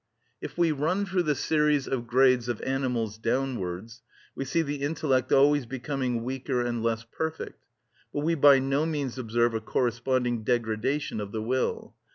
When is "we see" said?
4.33-4.63